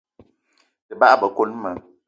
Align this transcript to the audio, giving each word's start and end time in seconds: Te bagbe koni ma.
Te 0.87 0.93
bagbe 0.99 1.27
koni 1.35 1.55
ma. 1.63 1.71